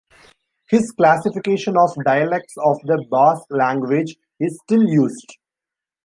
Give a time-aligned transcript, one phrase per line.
[0.67, 5.37] His classification of dialects of the Basque language is still used.